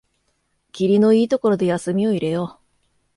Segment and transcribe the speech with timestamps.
[0.71, 2.59] きりのいいところで休みを入れよう